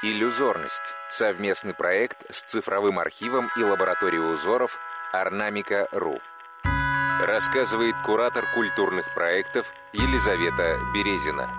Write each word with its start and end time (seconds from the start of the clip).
Иллюзорность. 0.00 0.94
Совместный 1.10 1.74
проект 1.74 2.24
с 2.32 2.42
цифровым 2.42 3.00
архивом 3.00 3.50
и 3.56 3.64
лабораторией 3.64 4.32
узоров 4.32 4.78
Орнамика.ру. 5.12 6.20
Рассказывает 7.20 7.96
куратор 8.06 8.46
культурных 8.54 9.12
проектов 9.12 9.66
Елизавета 9.92 10.78
Березина. 10.94 11.50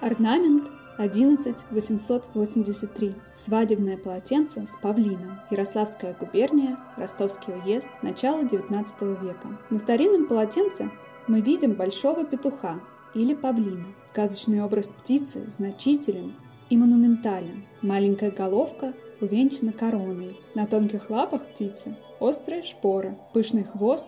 Орнамент 0.00 0.70
11883. 0.96 3.14
Свадебное 3.34 3.98
полотенце 3.98 4.66
с 4.66 4.76
павлином. 4.76 5.42
Ярославская 5.50 6.14
губерния, 6.14 6.78
Ростовский 6.96 7.52
уезд, 7.52 7.90
начало 8.00 8.44
XIX 8.44 9.22
века. 9.22 9.58
На 9.68 9.78
старинном 9.78 10.26
полотенце 10.26 10.90
мы 11.26 11.42
видим 11.42 11.74
большого 11.74 12.24
петуха, 12.24 12.80
или 13.14 13.34
павлина. 13.34 13.86
Сказочный 14.08 14.62
образ 14.62 14.88
птицы 14.88 15.44
значителен 15.50 16.34
и 16.68 16.76
монументален. 16.76 17.64
Маленькая 17.82 18.30
головка 18.30 18.92
увенчана 19.20 19.72
короной. 19.72 20.36
На 20.54 20.66
тонких 20.66 21.10
лапах 21.10 21.44
птицы 21.44 21.96
острые 22.18 22.62
шпоры, 22.62 23.16
пышный 23.32 23.64
хвост 23.64 24.06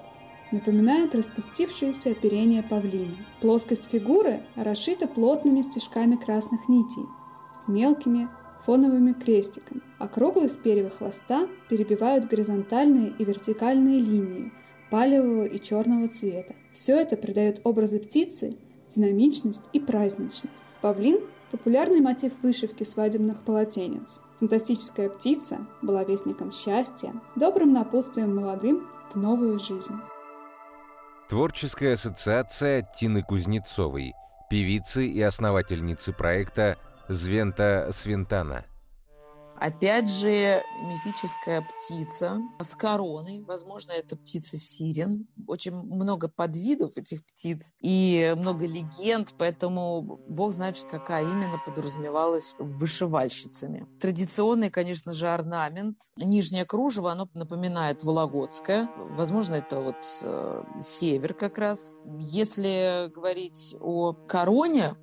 напоминает 0.51 1.15
распустившееся 1.15 2.11
оперение 2.11 2.62
павлина. 2.62 3.16
Плоскость 3.41 3.88
фигуры 3.91 4.41
расшита 4.55 5.09
плотными 5.09 5.62
стежками 5.62 6.16
красных 6.16 6.69
нитей 6.69 7.06
с 7.56 7.69
мелкими 7.69 8.28
фоновыми 8.64 9.12
крестиками. 9.12 9.80
Округлость 9.98 10.62
перьев 10.62 10.98
хвоста 10.98 11.48
перебивают 11.69 12.28
горизонтальные 12.28 13.12
и 13.19 13.25
вертикальные 13.25 14.00
линии 14.00 14.53
палевого 14.91 15.47
и 15.47 15.59
черного 15.59 16.09
цвета. 16.09 16.55
Все 16.73 16.97
это 16.97 17.16
придает 17.16 17.61
образы 17.64 17.98
птицы 17.98 18.56
динамичность 18.95 19.64
и 19.73 19.80
праздничность. 19.80 20.64
Павлин– 20.80 21.20
популярный 21.50 22.00
мотив 22.00 22.33
вышивки 22.42 22.83
свадебных 22.83 23.41
полотенец. 23.42 24.23
Фантастическая 24.41 25.09
птица 25.09 25.58
была 25.83 26.03
вестником 26.03 26.50
счастья, 26.50 27.12
добрым 27.36 27.72
напутствием 27.72 28.34
молодым 28.34 28.89
в 29.12 29.17
новую 29.17 29.61
жизнь. 29.61 29.94
Творческая 31.28 31.92
ассоциация 31.92 32.89
Тины 32.98 33.22
Кузнецовой, 33.22 34.14
певицы 34.50 35.06
и 35.06 35.20
основательницы 35.22 36.12
проекта 36.12 36.77
«Звента 37.08 37.89
Свинтана». 37.92 38.64
Опять 39.62 40.10
же, 40.10 40.60
мифическая 40.82 41.62
птица 41.62 42.41
с 42.60 42.74
короной. 42.74 43.44
Возможно, 43.46 43.92
это 43.92 44.16
птица 44.16 44.56
сирен. 44.56 45.28
Очень 45.46 45.74
много 45.74 46.27
подвидов 46.27 46.96
этих 46.96 47.24
птиц 47.24 47.72
и 47.80 48.34
много 48.36 48.66
легенд, 48.66 49.33
поэтому 49.38 50.18
бог 50.28 50.50
знает, 50.50 50.84
какая 50.90 51.22
именно 51.22 51.60
подразумевалась 51.64 52.56
вышивальщицами. 52.58 53.86
Традиционный, 54.00 54.68
конечно 54.68 55.12
же, 55.12 55.28
орнамент. 55.28 56.10
Нижнее 56.16 56.64
кружево, 56.64 57.12
оно 57.12 57.28
напоминает 57.33 58.02
вологодское. 58.02 58.90
Возможно, 58.96 59.55
это 59.55 59.78
вот 59.78 60.05
э, 60.24 60.64
север 60.80 61.34
как 61.34 61.58
раз. 61.58 62.02
Если 62.18 63.12
говорить 63.14 63.77
о 63.80 64.12
короне, 64.12 64.96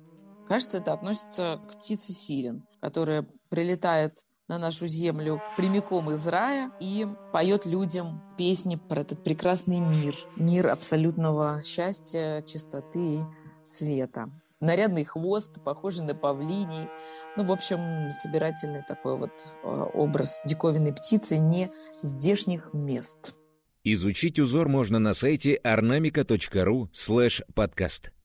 кажется, 0.46 0.78
это 0.78 0.92
относится 0.92 1.62
к 1.66 1.78
птице 1.78 2.12
сирен, 2.12 2.66
которая 2.82 3.26
прилетает 3.48 4.26
на 4.50 4.58
нашу 4.58 4.88
землю 4.88 5.40
прямиком 5.56 6.10
из 6.10 6.26
рая 6.26 6.72
и 6.80 7.06
поет 7.32 7.66
людям 7.66 8.20
песни 8.36 8.74
про 8.74 9.02
этот 9.02 9.22
прекрасный 9.22 9.78
мир. 9.78 10.16
Мир 10.34 10.66
абсолютного 10.66 11.62
счастья, 11.62 12.40
чистоты 12.40 12.98
и 12.98 13.20
света. 13.62 14.28
Нарядный 14.58 15.04
хвост, 15.04 15.62
похожий 15.62 16.04
на 16.04 16.16
павлиний. 16.16 16.88
Ну, 17.36 17.44
в 17.44 17.52
общем, 17.52 18.10
собирательный 18.10 18.82
такой 18.86 19.16
вот 19.16 19.30
э, 19.62 19.84
образ 19.94 20.42
диковинной 20.44 20.92
птицы 20.92 21.38
не 21.38 21.70
здешних 22.02 22.74
мест. 22.74 23.36
Изучить 23.84 24.40
узор 24.40 24.68
можно 24.68 24.98
на 24.98 25.14
сайте 25.14 25.60
ornamica.ru 25.62 26.88
слэш 26.92 27.42
подкаст. 27.54 28.10